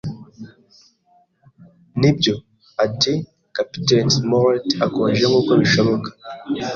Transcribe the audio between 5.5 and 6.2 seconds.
bishoboka.